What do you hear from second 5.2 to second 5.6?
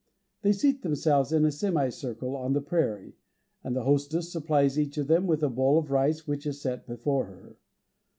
with a